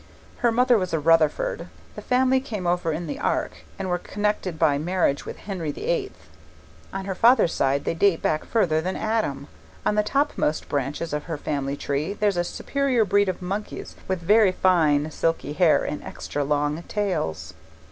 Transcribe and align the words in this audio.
Her 0.37 0.51
mother 0.51 0.79
was 0.79 0.93
a 0.93 0.99
Rutherford. 0.99 1.67
The 1.93 2.01
family 2.01 2.39
came 2.39 2.65
over 2.65 2.91
in 2.91 3.05
the 3.05 3.19
ark, 3.19 3.57
and 3.77 3.87
were 3.87 3.99
connected 3.99 4.57
by 4.57 4.79
marriage 4.79 5.27
with 5.27 5.37
Henry 5.37 5.69
the 5.71 5.81
VIII. 5.83 6.11
On 6.91 7.05
her 7.05 7.13
father's 7.13 7.53
side 7.53 7.85
they 7.85 7.93
date 7.93 8.19
back 8.19 8.43
further 8.43 8.81
than 8.81 8.95
Adam. 8.95 9.47
On 9.85 9.93
the 9.93 10.01
topmost 10.01 10.67
branches 10.67 11.13
of 11.13 11.25
her 11.25 11.37
family 11.37 11.77
tree 11.77 12.13
there's 12.13 12.35
a 12.35 12.43
superior 12.43 13.05
breed 13.05 13.29
of 13.29 13.43
monkeys 13.43 13.95
with 14.07 14.21
very 14.21 14.51
fine 14.51 15.11
silky 15.11 15.53
hair 15.53 15.83
and 15.83 16.03
extra 16.03 16.43
long 16.43 16.81
tails. 16.87 17.53